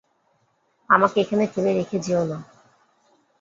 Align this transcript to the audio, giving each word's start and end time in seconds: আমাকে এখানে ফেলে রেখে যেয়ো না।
আমাকে 0.89 1.17
এখানে 1.21 1.43
ফেলে 1.53 1.71
রেখে 1.73 1.97
যেয়ো 1.99 2.23
না। 2.25 2.37